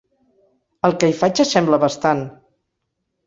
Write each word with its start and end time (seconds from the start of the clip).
El 0.87 0.95
que 1.03 1.09
hi 1.11 1.13
faig 1.19 1.41
s'assembla 1.41 1.81
bastant. 1.83 2.23